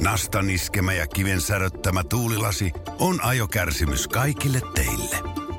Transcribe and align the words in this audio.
Nastan 0.00 0.50
iskemä 0.50 0.92
ja 0.92 1.06
kiven 1.06 1.40
säröttämä 1.40 2.04
tuulilasi 2.04 2.72
on 2.98 3.24
ajokärsimys 3.24 4.08
kaikille 4.08 4.60
teille. 4.74 5.16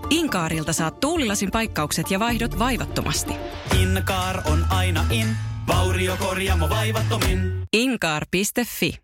Inkaarilta 0.10 0.74
saat 0.74 1.00
tuulilasin 1.00 1.52
paikkaukset 1.52 2.12
ja 2.12 2.20
vaihdot 2.20 2.60
vaivattomasti. 2.60 3.34
Inkaar 3.82 4.42
on 4.52 4.66
aina 4.70 5.06
in, 5.10 5.28
vauriokorjaamo 5.68 6.70
vaivattomin. 6.70 7.40
Inkaar.fi 7.74 9.00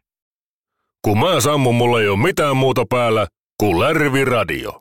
Kun 1.01 1.19
mä 1.19 1.41
sammun, 1.41 1.75
mulla 1.75 2.01
ei 2.01 2.07
ole 2.07 2.19
mitään 2.23 2.57
muuta 2.57 2.85
päällä 2.89 3.27
kuin 3.59 3.79
Lärvi 3.79 4.25
Radio. 4.25 4.80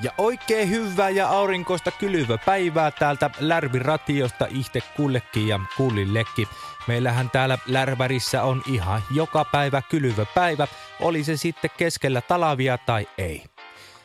Ja 0.00 0.12
oikein 0.18 0.70
hyvää 0.70 1.10
ja 1.10 1.28
aurinkoista 1.28 1.90
kylvöpäivää 1.90 2.90
täältä 2.90 3.30
Lärvi-ratiosta 3.40 4.46
ihte 4.50 4.80
kullekin 4.96 5.48
ja 5.48 5.60
kullillekin. 5.76 6.48
Meillähän 6.86 7.30
täällä 7.30 7.58
Lärvärissä 7.66 8.42
on 8.42 8.62
ihan 8.66 9.02
joka 9.14 9.44
päivä 9.44 9.82
kylvöpäivä, 9.82 10.66
oli 11.00 11.24
se 11.24 11.36
sitten 11.36 11.70
keskellä 11.76 12.20
talavia 12.20 12.78
tai 12.78 13.08
ei. 13.18 13.44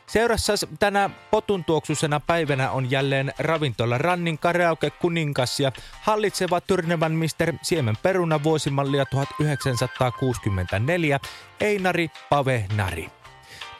Seurassa 0.08 0.54
tänä 0.80 1.10
potuntuoksusena 1.32 2.20
päivänä 2.20 2.72
on 2.72 2.92
jälleen 2.92 3.34
ravintola 3.40 3.98
Rannin 3.98 4.38
karaoke 4.38 4.90
kuningas 4.90 5.60
ja 5.60 5.72
hallitseva 6.02 6.62
Tyrnevän 6.62 7.12
mister 7.12 7.54
Siemen 7.62 7.98
peruna 8.04 8.44
vuosimallia 8.44 9.06
1964 9.06 11.20
Einari 11.62 12.12
Pave 12.30 12.66
Nari. 12.76 13.21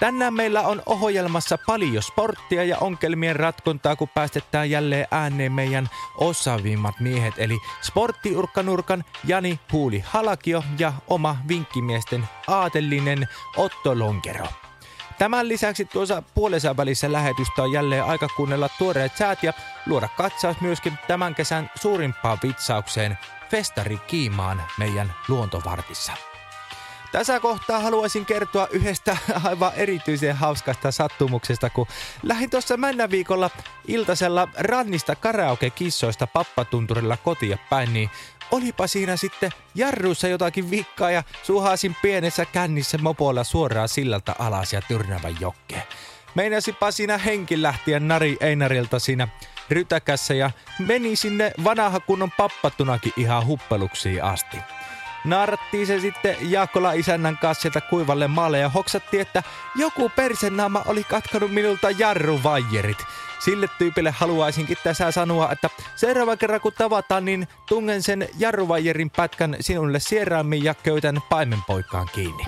Tänään 0.02 0.34
meillä 0.34 0.62
on 0.62 0.82
ohjelmassa 0.86 1.58
paljon 1.68 2.04
sporttia 2.04 2.64
ja 2.64 2.78
onkelmien 2.78 3.36
ratkontaa, 3.36 3.96
kun 3.96 4.10
päästetään 4.10 4.70
jälleen 4.70 5.08
ääneen 5.12 5.52
meidän 5.52 5.90
osaavimmat 6.18 7.00
miehet, 7.00 7.34
eli 7.38 7.58
sporttiurkkanurkan 7.82 9.04
Jani 9.24 9.60
Huuli 9.72 10.04
Halakio 10.06 10.64
ja 10.80 10.94
oma 11.08 11.38
vinkkimiesten 11.48 12.30
aatellinen 12.48 13.28
Otto 13.58 14.00
Lonkero. 14.00 14.48
Tämän 15.20 15.48
lisäksi 15.48 15.86
tuossa 15.86 16.24
puolensa 16.34 16.78
välissä 16.78 17.12
lähetystä 17.12 17.64
on 17.64 17.72
jälleen 17.72 18.04
aika 18.04 18.28
kuunnella 18.36 18.70
tuoreet 18.78 19.18
säät 19.18 19.44
ja 19.44 19.54
luoda 19.86 20.08
katsaus 20.18 20.62
myöskin 20.62 20.94
tämän 21.08 21.36
kesän 21.36 21.72
suurimpaan 21.76 22.38
vitsaukseen 22.44 23.18
Festari 23.50 23.98
Kiimaan 23.98 24.64
meidän 24.78 25.14
luontovartissa. 25.28 26.31
Tässä 27.12 27.40
kohtaa 27.40 27.80
haluaisin 27.80 28.26
kertoa 28.26 28.68
yhdestä 28.72 29.18
aivan 29.44 29.72
erityisen 29.76 30.36
hauskasta 30.36 30.92
sattumuksesta, 30.92 31.70
kun 31.70 31.88
lähdin 32.24 32.50
tuossa 32.50 32.78
männä 32.78 33.10
viikolla 33.10 33.50
iltasella 33.88 34.48
rannista 34.58 35.16
karaoke-kissoista 35.16 36.28
pappatunturilla 36.28 37.18
kotia 37.18 37.58
päin, 37.70 37.94
niin 37.94 38.10
olipa 38.52 38.88
siinä 38.88 39.18
sitten 39.18 39.52
jarruissa 39.76 40.28
jotakin 40.28 40.72
vikkaa 40.72 41.12
ja 41.12 41.24
suhasin 41.44 41.96
pienessä 42.02 42.46
kännissä 42.46 42.98
mopolla 42.98 43.44
suoraan 43.44 43.90
sillalta 43.90 44.36
alas 44.40 44.74
ja 44.74 44.82
tyrnävän 44.82 45.36
jokkeen. 45.40 45.84
Meinasipa 46.36 46.92
siinä 46.92 47.18
henki 47.18 47.62
lähtiä 47.62 48.00
Nari 48.00 48.38
Einarilta 48.42 49.00
siinä 49.00 49.28
rytäkässä 49.70 50.34
ja 50.34 50.52
meni 50.80 51.16
sinne 51.16 51.52
vanha 51.64 52.00
kunnon 52.00 52.32
pappatunakin 52.38 53.14
ihan 53.18 53.46
huppeluksiin 53.46 54.24
asti. 54.24 54.58
Naarattiin 55.26 55.88
se 55.88 56.00
sitten 56.00 56.36
Jaakkola 56.42 56.94
isännän 56.94 57.38
kanssa 57.38 57.62
sieltä 57.62 57.82
kuivalle 57.82 58.28
maalle 58.28 58.60
ja 58.60 58.70
hoksattiin, 58.70 59.22
että 59.22 59.44
joku 59.76 60.10
persenaama 60.16 60.84
oli 60.86 61.04
katkanut 61.04 61.52
minulta 61.52 61.92
jarruvaijerit. 61.92 62.98
Sille 63.40 63.68
tyypille 63.78 64.12
haluaisinkin 64.12 64.78
tässä 64.84 65.12
sanoa, 65.12 65.52
että 65.52 65.70
seuraava 65.96 66.38
kerran 66.38 66.62
kun 66.62 66.74
tavataan, 66.78 67.26
niin 67.26 67.48
tungen 67.68 68.04
sen 68.04 68.30
jarruvaijerin 68.38 69.10
pätkän 69.10 69.56
sinulle 69.60 70.00
sieraammin 70.00 70.64
ja 70.64 70.74
köytän 70.74 71.22
paimenpoikaan 71.30 72.08
kiinni. 72.14 72.46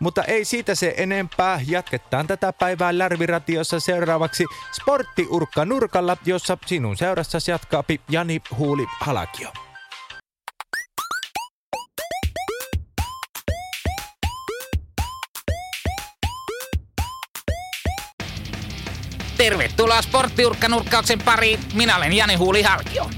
Mutta 0.00 0.24
ei 0.24 0.44
siitä 0.44 0.74
se 0.74 0.94
enempää. 0.96 1.60
Jatketaan 1.66 2.26
tätä 2.26 2.52
päivää 2.52 2.98
Lärviratiossa 2.98 3.80
seuraavaksi 3.80 4.44
Sporttiurkka 4.72 5.64
nurkalla, 5.64 6.16
jossa 6.24 6.58
sinun 6.66 6.96
seurassasi 6.96 7.50
jatkaa 7.50 7.84
Jani 8.08 8.42
Huuli 8.58 8.86
Halakio. 9.00 9.52
Tervetuloa 19.40 20.02
sporttiurkkanurkkauksen 20.02 21.18
pariin. 21.18 21.60
Minä 21.74 21.96
olen 21.96 22.12
Jani 22.12 22.34
Huuli 22.34 22.62
Halkio. 22.62 23.10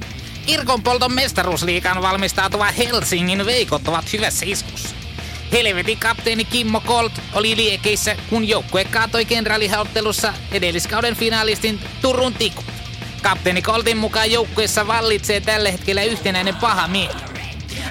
Kirkonpolton 0.47 1.13
mestaruusliikaan 1.13 2.03
valmistautuva 2.03 2.65
Helsingin 2.65 3.47
veikot 3.47 3.89
ovat 3.89 4.13
hyvässä 4.13 4.47
iskussa. 4.49 4.97
Helvetin 5.53 5.99
kapteeni 5.99 6.45
Kimmo 6.45 6.81
Colt 6.81 7.13
oli 7.33 7.57
liekeissä, 7.57 8.17
kun 8.31 8.49
joukkue 8.49 8.85
kaatoi 8.85 9.25
kenraalihauttelussa 9.25 10.35
edelliskauden 10.53 11.17
finalistin 11.17 11.81
Turun 12.03 12.35
Tikut. 12.35 12.65
Kapteeni 13.23 13.63
Coltin 13.63 13.97
mukaan 13.97 14.33
joukkueessa 14.33 14.87
vallitsee 14.87 15.41
tällä 15.41 15.71
hetkellä 15.71 16.03
yhtenäinen 16.03 16.57
paha 16.57 16.89
mieli. 16.89 17.21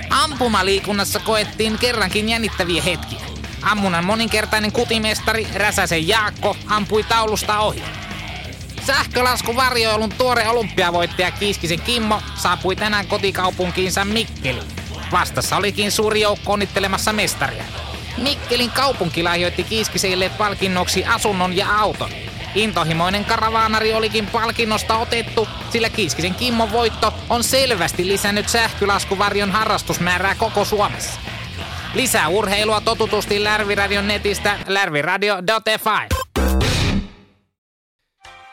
Ampumaliikunnassa 0.09 1.19
koettiin 1.19 1.77
kerrankin 1.77 2.29
jännittäviä 2.29 2.81
hetkiä. 2.81 3.19
Ammunnan 3.61 4.05
moninkertainen 4.05 4.71
kutimestari 4.71 5.47
Räsäsen 5.55 6.07
Jaakko 6.07 6.57
ampui 6.67 7.03
taulusta 7.03 7.59
ohi. 7.59 7.83
Sähkölasku 8.85 9.55
varjoilun 9.55 10.13
tuore 10.17 10.47
olympiavoittaja 10.49 11.31
Kiiskisen 11.31 11.81
Kimmo 11.81 12.21
saapui 12.35 12.75
tänään 12.75 13.07
kotikaupunkiinsa 13.07 14.05
Mikkeliin. 14.05 14.67
Vastassa 15.11 15.57
olikin 15.57 15.91
suuri 15.91 16.21
joukko 16.21 16.53
onnittelemassa 16.53 17.13
mestaria. 17.13 17.63
Mikkelin 18.17 18.71
kaupunki 18.71 19.23
lahjoitti 19.23 19.63
Kiiskiselle 19.63 20.31
palkinnoksi 20.37 21.05
asunnon 21.05 21.57
ja 21.57 21.79
auton. 21.79 22.09
Intohimoinen 22.55 23.25
karavaanari 23.25 23.93
olikin 23.93 24.27
palkinnosta 24.27 24.97
otettu, 24.97 25.47
sillä 25.69 25.89
Kiiskisen 25.89 26.35
Kimmon 26.35 26.71
voitto 26.71 27.13
on 27.29 27.43
selvästi 27.43 28.07
lisännyt 28.07 28.49
sähkölaskuvarjon 28.49 29.51
harrastusmäärää 29.51 30.35
koko 30.35 30.65
Suomessa. 30.65 31.19
Lisää 31.93 32.27
urheilua 32.27 32.81
totutusti 32.81 33.43
Lärviradion 33.43 34.07
netistä 34.07 34.57
lärviradio.fi. 34.67 36.20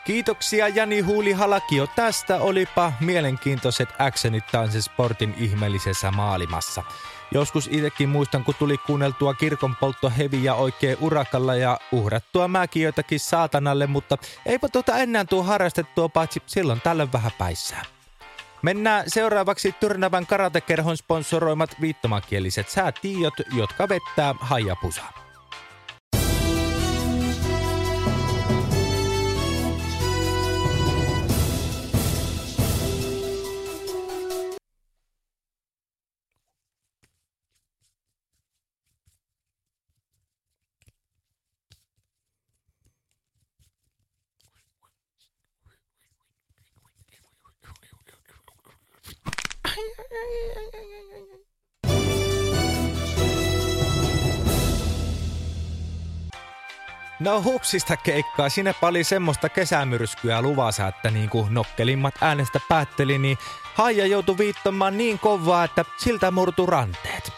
Kiitoksia 0.09 0.67
Jani 0.67 0.99
Huuli 0.99 1.31
Halakio. 1.31 1.87
Tästä 1.95 2.37
olipa 2.37 2.93
mielenkiintoiset 2.99 3.89
actionit 3.99 4.43
tanssin 4.51 4.81
sportin 4.81 5.33
ihmeellisessä 5.37 6.11
maailmassa. 6.11 6.83
Joskus 7.31 7.69
itsekin 7.71 8.09
muistan, 8.09 8.43
kun 8.43 8.55
tuli 8.59 8.77
kuunneltua 8.77 9.33
kirkon 9.33 9.75
poltto 9.75 10.11
heviä 10.17 10.53
oikein 10.53 10.97
urakalla 11.01 11.55
ja 11.55 11.79
uhrattua 11.91 12.47
mäkin 12.47 12.83
jotakin 12.83 13.19
saatanalle, 13.19 13.87
mutta 13.87 14.17
eipä 14.45 14.69
tuota 14.69 14.97
enää 14.97 15.25
tuo 15.25 15.43
harrastettua 15.43 16.09
paitsi 16.09 16.41
silloin 16.45 16.81
tällöin 16.81 17.13
vähän 17.13 17.31
päissään. 17.37 17.85
Mennään 18.61 19.03
seuraavaksi 19.07 19.75
Tyrnävän 19.79 20.25
karatekerhon 20.25 20.97
sponsoroimat 20.97 21.81
viittomakieliset 21.81 22.69
säätiöt, 22.69 23.33
jotka 23.53 23.89
vettää 23.89 24.35
Hajapusa. 24.39 25.03
No 57.19 57.43
hupsista 57.43 57.97
keikkaa, 57.97 58.49
sinne 58.49 58.75
oli 58.81 59.03
semmoista 59.03 59.49
kesämyrskyä 59.49 60.41
luvassa, 60.41 60.87
että 60.87 61.11
niin 61.11 61.29
kuin 61.29 61.53
nokkelimmat 61.53 62.15
äänestä 62.21 62.59
päätteli, 62.69 63.17
niin 63.17 63.37
Haija 63.73 64.05
joutui 64.05 64.37
viittamaan 64.37 64.97
niin 64.97 65.19
kovaa, 65.19 65.63
että 65.63 65.85
siltä 65.97 66.31
murtu 66.31 66.65
ranteet. 66.65 67.31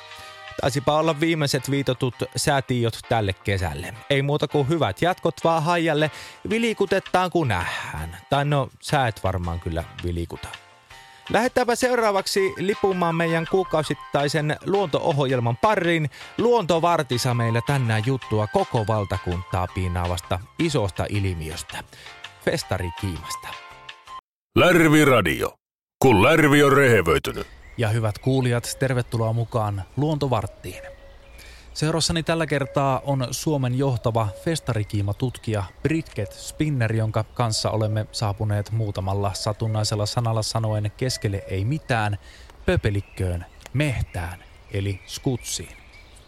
Taisipa 0.62 0.98
olla 1.00 1.20
viimeiset 1.20 1.72
viitotut 1.72 2.16
säätiöt 2.36 3.00
tälle 3.10 3.34
kesälle. 3.34 3.94
Ei 4.10 4.22
muuta 4.22 4.48
kuin 4.48 4.70
hyvät 4.70 5.02
jatkot 5.02 5.36
vaan 5.44 5.64
Haijalle, 5.64 6.12
vilikutetaan 6.50 7.32
kun 7.32 7.48
nähdään. 7.48 8.18
Tai 8.30 8.46
no, 8.46 8.70
sä 8.82 9.08
et 9.08 9.24
varmaan 9.24 9.60
kyllä 9.60 9.84
vilikuta. 10.04 10.48
Lähetäänpä 11.30 11.76
seuraavaksi 11.76 12.54
lipumaan 12.58 13.16
meidän 13.16 13.48
kuukausittaisen 13.52 14.58
luonto-ohjelman 14.66 15.58
pariin. 15.58 16.10
Luontovartisa 16.38 17.34
meillä 17.34 17.62
tänään 17.68 18.04
juttua 18.06 18.48
koko 18.48 18.88
valtakuntaa 18.88 19.68
piinaavasta 19.76 20.40
isosta 20.60 21.06
ilmiöstä. 21.10 21.84
Festari 22.46 22.90
Kiimasta. 23.02 23.48
Lärvi 24.58 25.06
Radio. 25.06 25.54
Kun 26.02 26.24
lärvi 26.24 26.64
on 26.64 26.74
rehevöitynyt. 26.74 27.48
Ja 27.78 27.90
hyvät 27.90 28.20
kuulijat, 28.20 28.76
tervetuloa 28.80 29.34
mukaan 29.34 29.84
Luontovarttiin. 29.98 31.01
Seurassani 31.74 32.24
tällä 32.24 32.46
kertaa 32.46 33.02
on 33.06 33.28
Suomen 33.32 33.78
johtava 33.78 34.28
festarikiimatutkija 34.44 35.64
Britket 35.84 36.32
Spinner, 36.32 36.94
jonka 36.94 37.24
kanssa 37.24 37.72
olemme 37.72 38.06
saapuneet 38.12 38.72
muutamalla 38.72 39.34
satunnaisella 39.34 40.06
sanalla 40.06 40.42
sanoen 40.42 40.92
keskelle 40.98 41.44
ei 41.48 41.66
mitään, 41.66 42.18
pöpelikköön, 42.66 43.46
mehtään, 43.74 44.44
eli 44.74 45.02
skutsiin. 45.06 45.81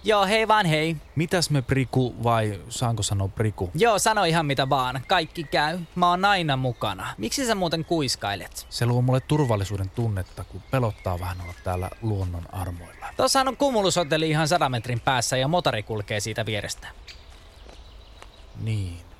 Joo, 0.06 0.26
hei 0.26 0.48
vaan 0.48 0.66
hei. 0.66 0.96
Mitäs 1.16 1.50
me 1.50 1.62
Priku 1.62 2.16
vai 2.24 2.62
saanko 2.70 3.04
sanoa 3.04 3.28
Priku? 3.28 3.72
Joo, 3.76 4.00
sano 4.00 4.24
ihan 4.24 4.46
mitä 4.46 4.70
vaan. 4.70 5.02
Kaikki 5.08 5.44
käy. 5.44 5.80
Mä 5.96 6.10
oon 6.10 6.26
aina 6.26 6.58
mukana. 6.58 7.14
Miksi 7.18 7.46
sä 7.46 7.56
muuten 7.56 7.86
kuiskailet? 7.86 8.68
Se 8.70 8.86
luo 8.86 9.02
mulle 9.02 9.20
turvallisuuden 9.20 9.90
tunnetta, 9.90 10.44
kun 10.44 10.62
pelottaa 10.72 11.20
vähän 11.20 11.42
olla 11.42 11.54
täällä 11.64 11.90
luonnon 12.02 12.54
armoilla. 12.54 13.06
Tuossahan 13.18 13.48
on 13.48 13.58
kumulushotelli 13.58 14.30
ihan 14.30 14.48
100 14.48 14.70
metrin 14.70 15.00
päässä 15.00 15.38
ja 15.38 15.48
motori 15.48 15.84
kulkee 15.84 16.20
siitä 16.20 16.46
vierestä. 16.46 16.88
Niin. 18.62 19.13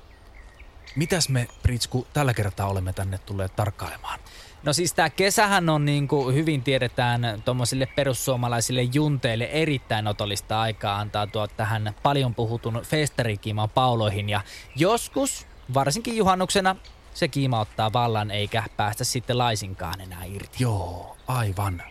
Mitäs 0.96 1.28
me, 1.28 1.48
Pritsku, 1.62 2.06
tällä 2.12 2.34
kertaa 2.34 2.68
olemme 2.68 2.92
tänne 2.92 3.18
tulleet 3.18 3.56
tarkkailemaan? 3.56 4.20
No 4.62 4.72
siis 4.72 4.92
tämä 4.92 5.10
kesähän 5.10 5.68
on 5.68 5.84
niin 5.84 6.08
kuin 6.08 6.34
hyvin 6.34 6.62
tiedetään 6.62 7.42
tuommoisille 7.44 7.86
perussuomalaisille 7.86 8.82
junteille 8.82 9.44
erittäin 9.44 10.06
otollista 10.06 10.60
aikaa 10.60 10.98
antaa 10.98 11.26
tuo 11.26 11.46
tähän 11.46 11.94
paljon 12.02 12.34
puhutun 12.34 12.82
festarikiiman 12.82 13.70
pauloihin 13.70 14.28
ja 14.28 14.40
joskus, 14.76 15.46
varsinkin 15.74 16.16
juhannuksena, 16.16 16.76
se 17.14 17.28
kiima 17.28 17.60
ottaa 17.60 17.92
vallan 17.92 18.30
eikä 18.30 18.64
päästä 18.76 19.04
sitten 19.04 19.38
laisinkaan 19.38 20.00
enää 20.00 20.24
irti. 20.24 20.56
Joo, 20.60 21.16
aivan. 21.26 21.82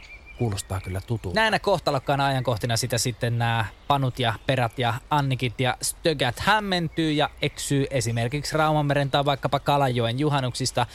Kuulostaa 0.44 0.80
kyllä 0.80 1.02
tutulta. 1.02 1.40
Näinä 1.40 1.60
kohtalokkaana 1.60 2.26
ajankohtina 2.26 2.78
sitä 2.78 2.98
sitten 2.98 3.38
nämä 3.38 3.66
panut 3.88 4.20
ja 4.20 4.34
perät 4.46 4.80
ja 4.80 4.94
annikit 5.10 5.60
ja 5.60 5.78
stögät 5.82 6.40
hämmentyy 6.40 7.12
ja 7.12 7.30
eksyy 7.42 7.86
esimerkiksi 7.90 8.58
Raumanmeren 8.58 9.12
tai 9.12 9.26
vaikkapa 9.26 9.60
Kalajoen 9.60 10.20
juhannuksista 10.20 10.86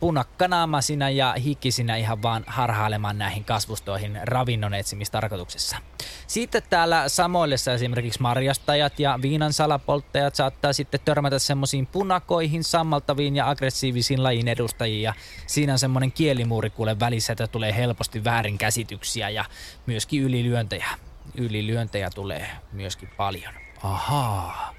punakkanaamaisina 0.00 1.10
ja 1.10 1.34
hikkisinä 1.44 1.96
ihan 1.96 2.22
vaan 2.22 2.44
harhailemaan 2.46 3.18
näihin 3.18 3.44
kasvustoihin 3.44 4.18
ravinnon 4.22 4.74
etsimistarkoituksessa. 4.74 5.76
Sitten 6.26 6.62
täällä 6.70 7.08
samoillessa 7.08 7.72
esimerkiksi 7.72 8.22
marjastajat 8.22 9.00
ja 9.00 9.18
viinan 9.22 9.52
salapolttajat 9.52 10.34
saattaa 10.34 10.72
sitten 10.72 11.00
törmätä 11.04 11.38
semmoisiin 11.38 11.86
punakoihin, 11.86 12.64
sammaltaviin 12.64 13.36
ja 13.36 13.50
aggressiivisiin 13.50 14.22
lajin 14.22 14.48
edustajiin 14.48 15.02
ja 15.02 15.14
siinä 15.46 15.72
on 15.72 15.78
semmoinen 15.78 16.12
kielimuuri 16.12 16.70
kuule 16.70 17.00
välissä, 17.00 17.32
että 17.32 17.46
tulee 17.46 17.76
helposti 17.76 18.24
väärinkäsityksiä 18.24 19.28
ja 19.30 19.44
myöskin 19.86 20.22
ylilyöntejä. 20.22 20.88
Ylilyöntejä 21.34 22.10
tulee 22.10 22.48
myöskin 22.72 23.08
paljon. 23.16 23.54
Ahaa. 23.82 24.74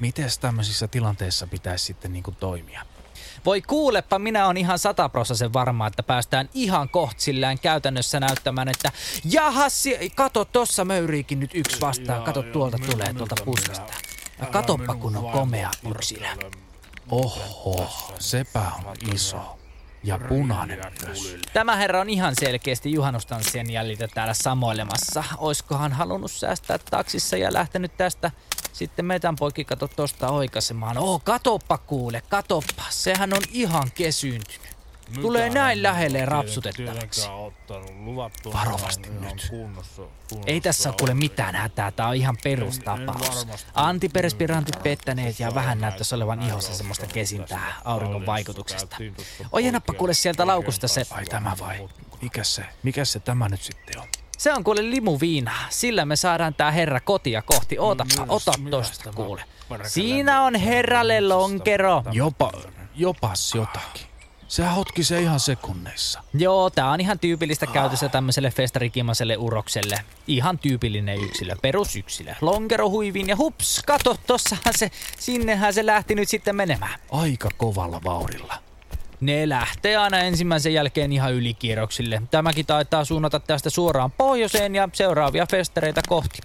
Miten 0.00 0.28
tämmöisissä 0.40 0.88
tilanteissa 0.88 1.46
pitäisi 1.46 1.84
sitten 1.84 2.12
niin 2.12 2.22
kuin 2.22 2.36
toimia? 2.36 2.82
Voi 3.44 3.62
kuulepa, 3.62 4.18
minä 4.18 4.46
on 4.46 4.56
ihan 4.56 4.78
sataprosaisen 4.78 5.52
varma, 5.52 5.86
että 5.86 6.02
päästään 6.02 6.48
ihan 6.54 6.88
kohtsillään 6.88 7.58
käytännössä 7.58 8.20
näyttämään, 8.20 8.68
että 8.68 8.92
jahas, 9.24 9.84
kato, 10.14 10.44
tossa 10.44 10.84
möyriikin 10.84 11.40
nyt 11.40 11.50
yksi 11.54 11.80
vastaan, 11.80 12.22
kato 12.22 12.42
tuolta 12.42 12.78
tulee 12.90 13.14
tuolta 13.14 13.34
puskasta. 13.44 13.92
Ja 14.38 14.46
katoppa 14.46 14.94
kun 14.94 15.16
on 15.16 15.32
komea 15.32 15.70
yksilö. 15.90 16.26
Oho, 17.10 17.92
sepä 18.18 18.62
on 18.84 18.96
iso. 19.14 19.58
Ja 20.04 20.18
punainen 20.28 20.80
myös. 21.06 21.36
Tämä 21.52 21.76
herra 21.76 22.00
on 22.00 22.10
ihan 22.10 22.34
selkeästi 22.40 22.92
juhannustanssien 22.92 23.70
jäljiltä 23.70 24.08
täällä 24.08 24.34
samoilemassa. 24.34 25.24
Oiskohan 25.38 25.92
halunnut 25.92 26.32
säästää 26.32 26.78
taksissa 26.78 27.36
ja 27.36 27.52
lähtenyt 27.52 27.96
tästä 27.96 28.30
sitten 28.76 29.04
metän 29.04 29.36
poikki 29.36 29.64
kato 29.64 29.88
tosta 29.88 30.28
oikaisemaan. 30.28 30.98
Oo, 30.98 31.20
katoppa 31.24 31.78
kuule, 31.78 32.22
katoppa. 32.28 32.82
Sehän 32.90 33.32
on 33.32 33.42
ihan 33.50 33.90
kesyyntynyt. 33.94 34.76
Tulee 35.22 35.50
näin 35.50 35.82
lähelle 35.82 36.24
rapsutettavaksi. 36.24 37.28
Varovasti 38.52 39.10
nyt. 39.10 39.52
Ei 40.46 40.60
tässä 40.60 40.88
ole 40.88 40.96
kuule 40.98 41.14
mitään 41.14 41.54
hätää, 41.54 41.90
tää 41.90 42.08
on 42.08 42.14
ihan 42.14 42.36
perustapaus. 42.44 43.46
Antiperspirantit 43.74 44.82
pettäneet 44.82 45.40
ja 45.40 45.54
vähän 45.54 45.80
näyttäisi 45.80 46.14
olevan 46.14 46.42
ihossa 46.42 46.74
semmoista 46.74 47.06
kesintää 47.06 47.74
auringon 47.84 48.26
vaikutuksesta. 48.26 48.96
Ojenappa 49.52 49.92
kuule 49.92 50.14
sieltä 50.14 50.46
laukusta 50.46 50.88
se... 50.88 51.06
Ai 51.10 51.24
tämä 51.24 51.56
vai? 51.60 51.88
Mikä 52.22 52.44
se, 52.44 52.64
mikä 52.82 53.04
se 53.04 53.20
tämä 53.20 53.48
nyt 53.48 53.62
sitten 53.62 54.00
on? 54.00 54.08
Se 54.38 54.52
on 54.52 54.64
kuule 54.64 54.90
limuviina. 54.90 55.52
Sillä 55.68 56.04
me 56.04 56.16
saadaan 56.16 56.54
tää 56.54 56.70
herra 56.70 57.00
kotia 57.00 57.42
kohti. 57.42 57.78
Ootappa, 57.78 58.24
ota 58.28 58.52
tosta 58.70 59.12
kuule. 59.12 59.44
Siinä 59.86 60.42
on 60.42 60.54
herralle 60.54 61.20
lonkero. 61.20 62.02
Jopa, 62.12 62.52
jopas 62.94 63.54
jotakin. 63.54 64.06
Se 64.48 64.64
hotki 64.66 65.04
se 65.04 65.20
ihan 65.20 65.40
sekunneissa. 65.40 66.22
Joo, 66.34 66.70
tää 66.70 66.90
on 66.90 67.00
ihan 67.00 67.18
tyypillistä 67.18 67.66
käytössä 67.66 68.08
tämmöiselle 68.08 68.50
festarikimaselle 68.50 69.36
urokselle. 69.36 70.00
Ihan 70.26 70.58
tyypillinen 70.58 71.20
yksilö, 71.20 71.56
perusyksilö. 71.62 72.34
Lonkero 72.40 72.90
huiviin 72.90 73.28
ja 73.28 73.36
hups, 73.36 73.82
kato, 73.86 74.16
tossahan 74.26 74.74
se, 74.76 74.90
sinnehän 75.18 75.74
se 75.74 75.86
lähti 75.86 76.14
nyt 76.14 76.28
sitten 76.28 76.56
menemään. 76.56 77.00
Aika 77.10 77.48
kovalla 77.56 78.00
vauhdilla. 78.04 78.65
Ne 79.20 79.48
lähtee 79.48 79.96
aina 79.96 80.18
ensimmäisen 80.18 80.74
jälkeen 80.74 81.12
ihan 81.12 81.34
ylikierroksille. 81.34 82.22
Tämäkin 82.30 82.66
taitaa 82.66 83.04
suunnata 83.04 83.40
tästä 83.40 83.70
suoraan 83.70 84.10
pohjoiseen 84.10 84.74
ja 84.74 84.88
seuraavia 84.92 85.46
festareita 85.50 86.00
kohti. 86.08 86.38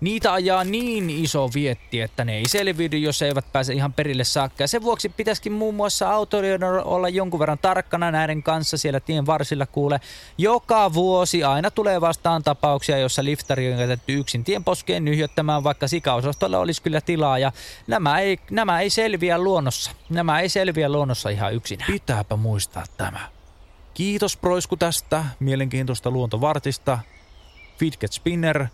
Niitä 0.00 0.32
ajaa 0.32 0.64
niin 0.64 1.10
iso 1.10 1.50
vietti, 1.54 2.00
että 2.00 2.24
ne 2.24 2.36
ei 2.36 2.48
selviydy, 2.48 2.98
jos 2.98 3.22
eivät 3.22 3.52
pääse 3.52 3.72
ihan 3.72 3.92
perille 3.92 4.24
saakka. 4.24 4.62
Ja 4.62 4.68
sen 4.68 4.82
vuoksi 4.82 5.08
pitäisikin 5.08 5.52
muun 5.52 5.74
muassa 5.74 6.10
autoilijoiden 6.10 6.68
olla 6.68 7.08
jonkun 7.08 7.40
verran 7.40 7.58
tarkkana 7.58 8.10
näiden 8.10 8.42
kanssa 8.42 8.76
siellä 8.76 9.00
tien 9.00 9.26
varsilla 9.26 9.66
kuule. 9.66 10.00
Joka 10.38 10.94
vuosi 10.94 11.44
aina 11.44 11.70
tulee 11.70 12.00
vastaan 12.00 12.42
tapauksia, 12.42 12.98
jossa 12.98 13.24
liftari 13.24 13.72
on 13.72 13.78
jätetty 13.78 14.14
yksin 14.14 14.44
tien 14.44 14.64
poskeen 14.64 15.04
nyhjöttämään, 15.04 15.64
vaikka 15.64 15.88
sikaosastolla 15.88 16.58
olisi 16.58 16.82
kyllä 16.82 17.00
tilaa. 17.00 17.38
Ja 17.38 17.52
nämä 17.86 18.18
ei, 18.18 18.38
nämä 18.50 18.80
ei 18.80 18.90
selviä 18.90 19.38
luonnossa. 19.38 19.90
Nämä 20.08 20.40
ei 20.40 20.48
selviä 20.48 20.88
luonnossa 20.88 21.28
ihan 21.28 21.54
yksin. 21.54 21.78
Pitääpä 21.86 22.36
muistaa 22.36 22.84
tämä. 22.96 23.20
Kiitos 23.94 24.36
Proisku 24.36 24.76
tästä 24.76 25.24
mielenkiintoista 25.40 26.10
luontovartista. 26.10 26.98
Fidget 27.78 28.12
Spinner– 28.12 28.66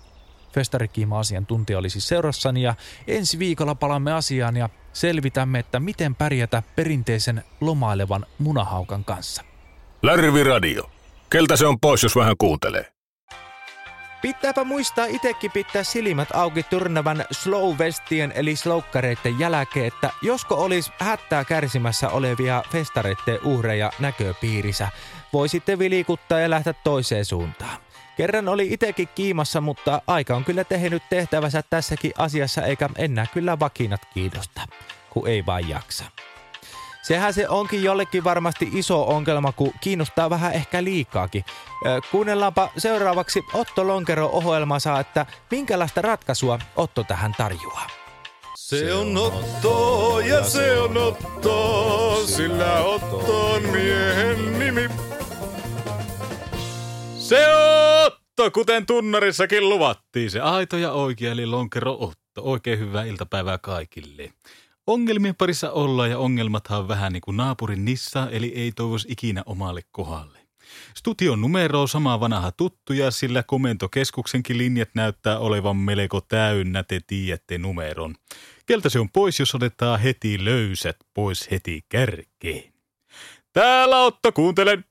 Festarikiima-asiantuntija 0.52 1.78
oli 1.78 1.90
siis 1.90 2.08
seurassani 2.08 2.62
ja 2.62 2.75
ensi 3.06 3.38
viikolla 3.38 3.75
palaamme 3.75 4.12
asiaan 4.12 4.56
ja 4.56 4.68
selvitämme, 4.92 5.59
että 5.59 5.80
miten 5.80 6.14
pärjätä 6.14 6.62
perinteisen 6.76 7.44
lomailevan 7.61 8.26
munahaukan 8.38 9.04
kanssa. 9.04 9.42
Lärvi 10.02 10.44
Radio. 10.44 10.90
Keltä 11.30 11.56
se 11.56 11.66
on 11.66 11.80
pois, 11.80 12.02
jos 12.02 12.16
vähän 12.16 12.35
kuuntelee? 12.38 12.97
Pitääpä 14.23 14.64
muistaa 14.64 15.04
itekin 15.04 15.50
pitää 15.50 15.85
silmät 15.85 16.28
auki 16.35 16.62
tyrnävän 16.62 17.25
slow 17.30 17.78
vestien 17.78 18.32
eli 18.35 18.56
slowkkareiden 18.56 19.38
jälkeen, 19.38 19.87
että 19.87 20.11
josko 20.23 20.54
olisi 20.54 20.92
hättää 20.99 21.44
kärsimässä 21.44 22.09
olevia 22.09 22.62
festareiden 22.71 23.38
uhreja 23.44 23.92
näköpiirissä, 23.99 24.88
voi 25.32 25.49
sitten 25.49 25.78
vilikuttaa 25.78 26.40
ja 26.40 26.50
lähteä 26.50 26.73
toiseen 26.73 27.25
suuntaan. 27.25 27.86
Kerran 28.16 28.49
oli 28.49 28.73
itekin 28.73 29.08
kiimassa, 29.14 29.61
mutta 29.61 30.02
aika 30.06 30.37
on 30.37 30.44
kyllä 30.44 30.64
tehnyt 30.64 31.02
tehtävänsä 31.11 31.62
tässäkin 31.70 32.12
asiassa, 32.18 32.62
eikä 32.62 32.88
enää 32.96 33.26
kyllä 33.35 33.58
vakinat 33.58 34.00
kiinnosta, 34.14 34.61
kun 35.11 35.28
ei 35.28 35.46
vaan 35.46 35.68
jaksa. 35.68 36.04
Sehän 37.02 37.35
se 37.35 37.49
onkin 37.49 37.82
jollekin 37.82 38.25
varmasti 38.25 38.68
iso 38.73 39.08
ongelma, 39.08 39.52
kun 39.52 39.73
kiinnostaa 39.80 40.30
vähän 40.30 40.52
ehkä 40.52 40.85
liikaakin. 40.85 41.44
Kuunnellaanpa 42.11 42.70
seuraavaksi 42.78 43.44
Otto 43.54 43.87
Lonkero 43.87 44.30
ohjelmansa, 44.32 45.00
että 45.00 45.26
minkälaista 45.50 46.02
ratkaisua 46.02 46.58
Otto 46.76 47.04
tähän 47.04 47.35
tarjoaa. 47.38 47.87
Se 48.54 48.94
on 48.94 49.16
Otto 49.16 50.20
ja 50.20 50.44
se 50.44 50.78
on 50.78 50.96
Otto, 50.96 52.26
sillä 52.26 52.75
Otto 52.75 53.52
on 53.52 53.62
miehen 53.62 54.58
nimi. 54.58 54.88
Se 57.18 57.46
Otto, 58.38 58.50
kuten 58.50 58.87
tunnarissakin 58.87 59.69
luvattiin, 59.69 60.31
se 60.31 60.40
aito 60.40 60.76
ja 60.76 60.93
oikea 60.93 61.33
eli 61.33 61.47
lonkero 61.47 61.97
Otto. 62.00 62.43
Oikein 62.43 62.78
hyvää 62.78 63.05
iltapäivää 63.05 63.59
kaikille. 63.59 64.33
Ongelmien 64.87 65.35
parissa 65.35 65.71
ollaan 65.71 66.11
ja 66.11 66.19
ongelmathan 66.19 66.78
on 66.78 66.88
vähän 66.88 67.12
niin 67.12 67.21
kuin 67.21 67.37
naapurin 67.37 67.85
nissa, 67.85 68.28
eli 68.31 68.52
ei 68.55 68.73
toivoisi 68.73 69.09
ikinä 69.11 69.43
omalle 69.47 69.81
kohdalle. 69.90 70.38
Studion 70.97 71.40
numero 71.40 71.81
on 71.81 71.88
sama 71.88 72.21
vanha 72.21 72.52
tuttuja, 72.52 73.11
sillä 73.11 73.43
komentokeskuksenkin 73.43 74.59
linjat 74.59 74.90
näyttää 74.95 75.38
olevan 75.38 75.76
melko 75.76 76.21
täynnä, 76.21 76.83
te 76.83 77.00
tiedätte 77.07 77.59
numeron. 77.59 78.14
Keltä 78.66 78.88
se 78.88 78.99
on 78.99 79.11
pois, 79.11 79.40
jos 79.40 79.55
otetaan 79.55 80.00
heti 80.00 80.45
löysät 80.45 80.97
pois 81.14 81.50
heti 81.50 81.85
kärkeen? 81.88 82.73
Täällä 83.52 84.02
Otto, 84.02 84.33
kuuntelen. 84.33 84.85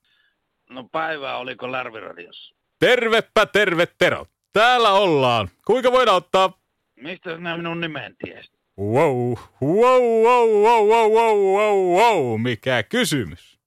No 0.70 0.84
päivää, 0.92 1.38
oliko 1.38 1.72
Lärviradiossa? 1.72 2.55
Tervepä 2.80 3.46
terve 3.46 3.88
Tero. 3.98 4.26
Täällä 4.54 4.92
ollaan. 4.92 5.50
Kuinka 5.68 5.92
voidaan 5.92 6.18
ottaa... 6.18 6.60
Mistä 6.96 7.36
sinä 7.36 7.58
minun 7.58 7.82
nimen 7.82 8.16
tiesit? 8.18 8.56
Wow, 8.80 9.34
wow, 9.62 10.04
wow, 10.24 10.50
wow, 10.50 10.88
wow, 10.88 11.12
wow, 11.12 11.38
wow, 11.38 12.00
wow, 12.00 12.42
mikä 12.42 12.84
kysymys. 12.84 13.60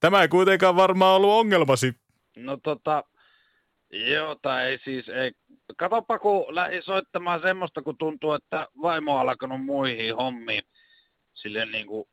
Tämä 0.00 0.22
ei 0.22 0.28
kuitenkaan 0.28 0.76
varmaan 0.76 1.16
ollut 1.16 1.30
ongelmasi. 1.30 1.94
No 2.36 2.56
tota, 2.56 3.04
joo, 3.90 4.34
tai 4.34 4.66
ei 4.66 4.78
siis, 4.84 5.08
ei. 5.08 5.32
Katoppa, 5.76 6.18
kun 6.18 6.54
lähdin 6.54 6.82
soittamaan 6.82 7.40
semmoista, 7.42 7.82
kun 7.82 7.98
tuntuu, 7.98 8.32
että 8.32 8.66
vaimo 8.82 9.14
on 9.14 9.20
alkanut 9.20 9.64
muihin 9.64 10.16
hommiin. 10.16 10.62
Silleen 11.34 11.70
niin 11.70 11.86
kuin 11.86 12.08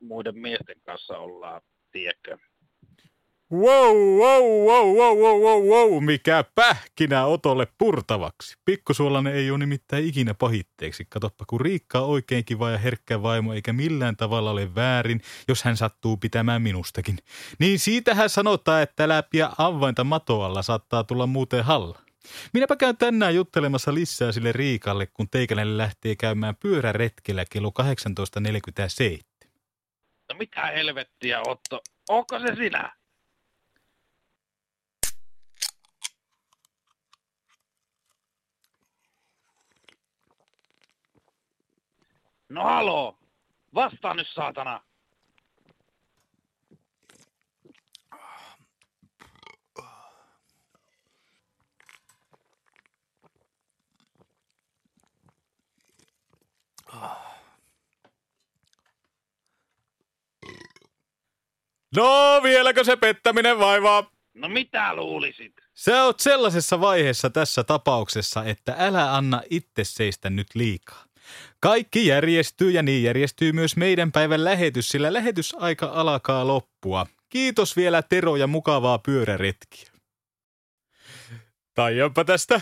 muiden 0.00 0.38
miesten 0.38 0.76
kanssa 0.86 1.18
ollaan, 1.18 1.60
tiedätkö? 1.92 2.38
Wow, 3.54 3.96
wow, 3.96 4.44
wow, 4.66 4.96
wow, 4.96 5.18
wow, 5.18 5.42
wow, 5.42 5.62
wow, 5.68 6.04
mikä 6.04 6.44
pähkinä 6.54 7.26
otolle 7.26 7.66
purtavaksi. 7.78 8.56
Pikkusuolainen 8.64 9.34
ei 9.34 9.50
ole 9.50 9.58
nimittäin 9.58 10.06
ikinä 10.06 10.34
pahitteeksi. 10.34 11.06
Katoppa, 11.08 11.44
kun 11.46 11.60
Riikka 11.60 12.00
on 12.00 12.08
oikein 12.08 12.44
kiva 12.44 12.70
ja 12.70 12.78
herkkä 12.78 13.22
vaimo, 13.22 13.54
eikä 13.54 13.72
millään 13.72 14.16
tavalla 14.16 14.50
ole 14.50 14.74
väärin, 14.74 15.20
jos 15.48 15.62
hän 15.64 15.76
sattuu 15.76 16.16
pitämään 16.16 16.62
minustakin. 16.62 17.18
Niin 17.58 17.78
siitähän 17.78 18.30
sanotaan, 18.30 18.82
että 18.82 19.08
läpiä 19.08 19.50
avainta 19.58 20.04
matoalla 20.04 20.62
saattaa 20.62 21.04
tulla 21.04 21.26
muuten 21.26 21.64
halla. 21.64 21.98
Minäpä 22.52 22.76
käyn 22.76 22.96
tänään 22.96 23.34
juttelemassa 23.34 23.94
lisää 23.94 24.32
sille 24.32 24.52
Riikalle, 24.52 25.06
kun 25.06 25.28
teikäläinen 25.30 25.78
lähtee 25.78 26.16
käymään 26.16 26.56
pyöräretkellä 26.56 27.44
kello 27.50 27.72
18.47. 27.82 29.34
No 30.28 30.38
mitä 30.38 30.66
helvettiä, 30.66 31.40
Otto? 31.46 31.82
Onko 32.08 32.38
se 32.38 32.54
sinä? 32.56 33.03
No 42.54 42.62
haloo! 42.64 43.18
Vastaa 43.74 44.14
nyt, 44.14 44.28
saatana! 44.34 44.80
No, 61.96 62.40
vieläkö 62.42 62.84
se 62.84 62.96
pettäminen 62.96 63.58
vaivaa? 63.58 64.10
No 64.34 64.48
mitä 64.48 64.94
luulisit? 64.94 65.52
Sä 65.74 66.04
oot 66.04 66.20
sellaisessa 66.20 66.80
vaiheessa 66.80 67.30
tässä 67.30 67.64
tapauksessa, 67.64 68.44
että 68.44 68.74
älä 68.78 69.14
anna 69.14 69.42
itse 69.50 69.84
seistä 69.84 70.30
nyt 70.30 70.46
liikaa. 70.54 71.04
Kaikki 71.60 72.06
järjestyy 72.06 72.70
ja 72.70 72.82
niin 72.82 73.02
järjestyy 73.02 73.52
myös 73.52 73.76
meidän 73.76 74.12
päivän 74.12 74.44
lähetys, 74.44 74.88
sillä 74.88 75.12
lähetysaika 75.12 75.86
alkaa 75.86 76.46
loppua. 76.46 77.06
Kiitos 77.28 77.76
vielä 77.76 78.02
Tero 78.02 78.36
ja 78.36 78.46
mukavaa 78.46 78.98
pyöräretkiä. 78.98 79.90
Taianpa 81.74 82.24
tästä 82.24 82.60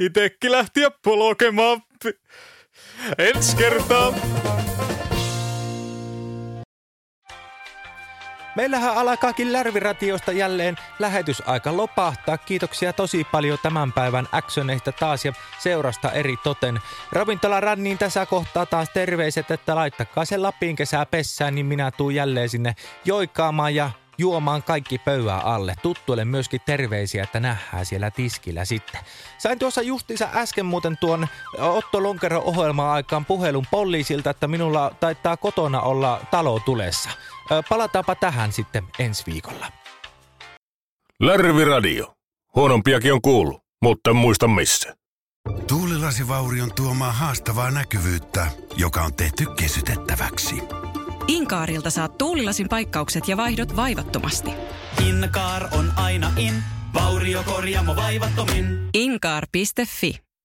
itekin 0.00 0.52
lähtiä 0.52 0.90
polkemaan. 1.04 1.82
Ensi 3.18 3.56
kertaa. 3.56 4.14
Meillähän 8.56 8.96
alkaakin 8.96 9.52
Lärviratiosta 9.52 10.32
jälleen 10.32 10.76
lähetysaika 10.98 11.76
lopahtaa. 11.76 12.38
Kiitoksia 12.38 12.92
tosi 12.92 13.24
paljon 13.32 13.58
tämän 13.62 13.92
päivän 13.92 14.28
actioneista 14.32 14.92
taas 14.92 15.24
ja 15.24 15.32
seurasta 15.58 16.12
eri 16.12 16.36
toten. 16.36 16.80
Ravintola 17.12 17.60
Ranniin 17.60 17.98
tässä 17.98 18.26
kohtaa 18.26 18.66
taas 18.66 18.90
terveiset, 18.90 19.50
että 19.50 19.74
laittakaa 19.74 20.24
se 20.24 20.36
Lapin 20.36 20.76
kesää 20.76 21.06
pessään, 21.06 21.54
niin 21.54 21.66
minä 21.66 21.90
tuun 21.90 22.14
jälleen 22.14 22.48
sinne 22.48 22.74
joikaamaan 23.04 23.74
ja 23.74 23.90
juomaan 24.18 24.62
kaikki 24.62 24.98
pöyää 24.98 25.40
alle. 25.40 25.74
Tuttuille 25.82 26.24
myöskin 26.24 26.60
terveisiä, 26.66 27.24
että 27.24 27.40
nähdään 27.40 27.86
siellä 27.86 28.10
tiskillä 28.10 28.64
sitten. 28.64 29.00
Sain 29.38 29.58
tuossa 29.58 29.82
justiinsa 29.82 30.28
äsken 30.34 30.66
muuten 30.66 30.98
tuon 30.98 31.28
Otto 31.58 32.02
Lonkero 32.02 32.42
ohjelman 32.44 32.88
aikaan 32.88 33.24
puhelun 33.24 33.66
poliisilta, 33.70 34.30
että 34.30 34.48
minulla 34.48 34.94
taitaa 35.00 35.36
kotona 35.36 35.80
olla 35.80 36.20
talo 36.30 36.60
tulessa. 36.60 37.10
Palataanpa 37.68 38.14
tähän 38.14 38.52
sitten 38.52 38.84
ensi 38.98 39.26
viikolla. 39.26 39.66
Lärviradio. 41.20 42.14
Huonompiakin 42.54 43.12
on 43.12 43.22
kuullut, 43.22 43.60
mutta 43.82 44.10
en 44.10 44.16
muista 44.16 44.48
missä. 44.48 44.94
Tuulilasivaurion 45.68 46.74
tuomaa 46.74 47.12
haastavaa 47.12 47.70
näkyvyyttä, 47.70 48.46
joka 48.76 49.02
on 49.02 49.14
tehty 49.14 49.46
kesytettäväksi. 49.46 50.62
Inkaarilta 51.28 51.90
saat 51.90 52.18
tuulilasin 52.18 52.68
paikkaukset 52.68 53.28
ja 53.28 53.36
vaihdot 53.36 53.76
vaivattomasti. 53.76 54.50
Inkaar 55.08 55.68
on 55.72 55.92
aina 55.96 56.32
in, 56.36 56.54
vauriokorjaamo 56.94 57.96
vaivattomin. 57.96 58.88
Inkaar.fi 58.94 60.24